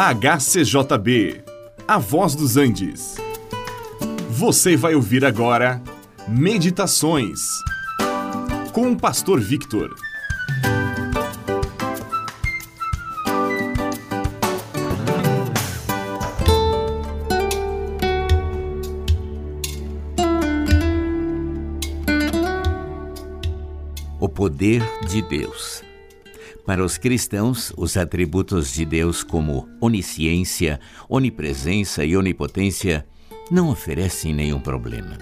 [0.00, 1.42] HCJB,
[1.88, 3.16] A Voz dos Andes.
[4.30, 5.82] Você vai ouvir agora
[6.28, 7.40] Meditações
[8.72, 9.92] com o Pastor Victor.
[24.20, 25.87] O poder de Deus.
[26.68, 33.06] Para os cristãos, os atributos de Deus, como onisciência, onipresença e onipotência,
[33.50, 35.16] não oferecem nenhum problema.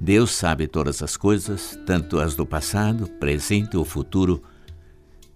[0.00, 4.40] Deus sabe todas as coisas, tanto as do passado, presente ou futuro,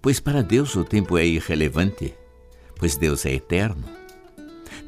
[0.01, 2.15] pois para Deus o tempo é irrelevante,
[2.79, 3.83] pois Deus é eterno.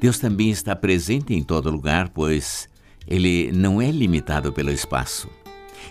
[0.01, 2.69] Deus também está presente em todo lugar, pois
[3.09, 5.29] ele não é limitado pelo espaço.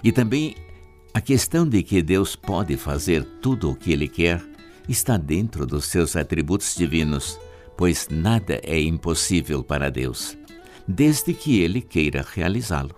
[0.01, 0.55] E também
[1.13, 4.52] a questão de que Deus pode fazer tudo o que ele quer
[4.87, 7.39] está dentro dos seus atributos divinos,
[7.77, 10.37] pois nada é impossível para Deus,
[10.87, 12.95] desde que Ele queira realizá-lo.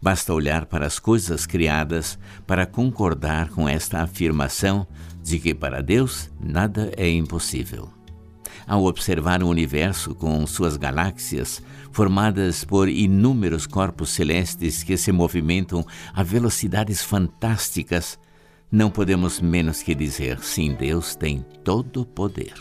[0.00, 4.86] Basta olhar para as coisas criadas para concordar com esta afirmação
[5.22, 7.88] de que para Deus nada é impossível.
[8.66, 15.84] Ao observar o universo com suas galáxias, formadas por inúmeros corpos celestes que se movimentam
[16.12, 18.18] a velocidades fantásticas,
[18.70, 22.54] não podemos menos que dizer: sim, Deus tem todo o poder.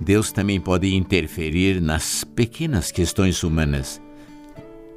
[0.00, 4.02] Deus também pode interferir nas pequenas questões humanas,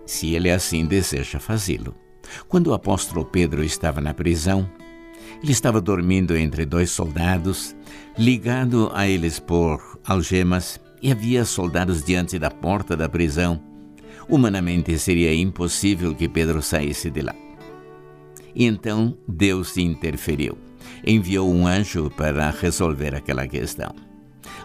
[0.05, 1.95] se ele assim deseja fazê-lo.
[2.47, 4.67] Quando o apóstolo Pedro estava na prisão,
[5.43, 7.75] ele estava dormindo entre dois soldados,
[8.17, 13.61] ligado a eles por algemas, e havia soldados diante da porta da prisão.
[14.27, 17.44] Humanamente seria impossível que Pedro saísse de lá.
[18.55, 20.57] Então Deus interferiu.
[21.05, 23.93] Enviou um anjo para resolver aquela questão.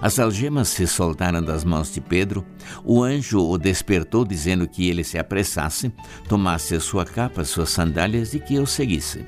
[0.00, 2.44] As algemas se soltaram das mãos de Pedro.
[2.84, 5.92] O anjo o despertou, dizendo que ele se apressasse,
[6.28, 9.24] tomasse a sua capa, suas sandálias e que o seguisse.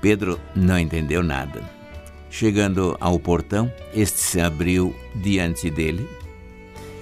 [0.00, 1.62] Pedro não entendeu nada.
[2.30, 6.08] Chegando ao portão, este se abriu diante dele.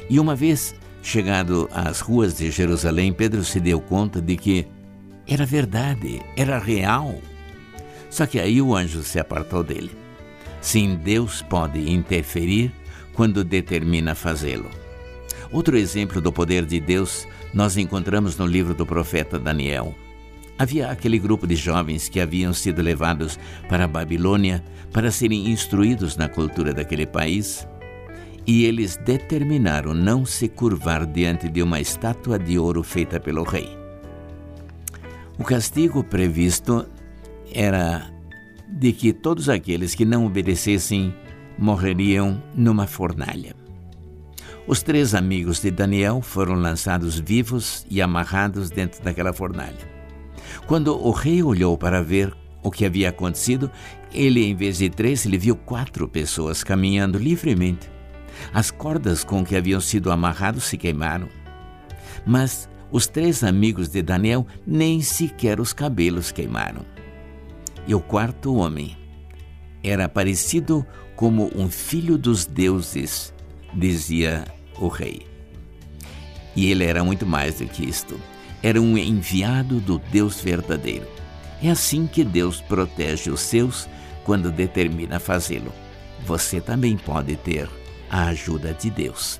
[0.09, 4.66] E uma vez chegado às ruas de Jerusalém, Pedro se deu conta de que
[5.26, 7.20] era verdade, era real.
[8.09, 9.91] Só que aí o anjo se apartou dele.
[10.60, 12.72] Sim, Deus pode interferir
[13.12, 14.70] quando determina fazê-lo.
[15.50, 19.94] Outro exemplo do poder de Deus nós encontramos no livro do profeta Daniel.
[20.59, 23.38] Havia aquele grupo de jovens que haviam sido levados
[23.69, 27.66] para a Babilônia para serem instruídos na cultura daquele país,
[28.47, 33.85] e eles determinaram não se curvar diante de uma estátua de ouro feita pelo rei.
[35.38, 36.86] O castigo previsto
[37.52, 38.10] era
[38.69, 41.14] de que todos aqueles que não obedecessem
[41.58, 43.54] morreriam numa fornalha.
[44.66, 49.96] Os três amigos de Daniel foram lançados vivos e amarrados dentro daquela fornalha.
[50.66, 53.70] Quando o rei olhou para ver o que havia acontecido,
[54.12, 57.88] ele, em vez de três, ele viu quatro pessoas caminhando livremente.
[58.52, 61.28] As cordas com que haviam sido amarrados se queimaram.
[62.26, 66.80] Mas os três amigos de Daniel nem sequer os cabelos queimaram.
[67.86, 68.96] E o quarto homem
[69.84, 70.84] era parecido
[71.14, 73.34] como um filho dos deuses,
[73.74, 74.46] dizia
[74.78, 75.26] o rei.
[76.56, 78.18] E ele era muito mais do que isto.
[78.62, 81.06] Era um enviado do Deus verdadeiro.
[81.62, 83.86] É assim que Deus protege os seus
[84.24, 85.72] quando determina fazê-lo.
[86.24, 87.68] Você também pode ter
[88.08, 89.38] a ajuda de Deus.